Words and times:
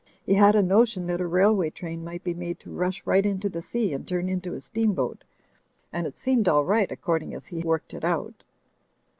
He 0.25 0.33
had 0.33 0.55
a 0.55 0.63
notion 0.63 1.05
that 1.05 1.21
a 1.21 1.27
railway 1.27 1.69
train 1.69 2.03
might 2.03 2.23
be 2.23 2.33
made 2.33 2.59
to 2.61 2.71
rush 2.73 3.05
right 3.05 3.23
into 3.23 3.49
the 3.49 3.61
sea 3.61 3.93
and 3.93 4.07
turn 4.07 4.29
into 4.29 4.55
a 4.55 4.59
steamboat; 4.59 5.23
and 5.93 6.07
it 6.07 6.17
seemed 6.17 6.47
all 6.47 6.65
right, 6.65 6.91
according 6.91 7.35
as 7.35 7.45
he 7.45 7.61
worked 7.61 7.93
it 7.93 8.03
out. 8.03 8.43